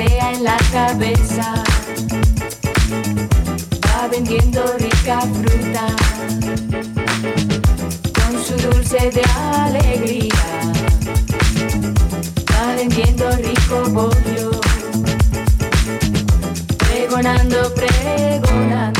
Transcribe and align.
en 0.00 0.44
la 0.44 0.56
cabeza. 0.72 1.54
Va 3.86 4.08
vendiendo 4.08 4.62
rica 4.78 5.20
fruta 5.20 5.86
con 8.14 8.44
su 8.44 8.54
dulce 8.56 9.10
de 9.10 9.22
alegría. 9.64 10.46
Va 12.52 12.74
vendiendo 12.76 13.30
rico 13.36 13.82
bollo, 13.90 14.60
pregonando, 16.78 17.74
pregonando. 17.74 18.97